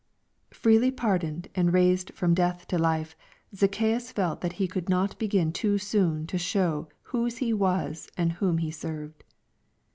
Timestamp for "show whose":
6.39-7.37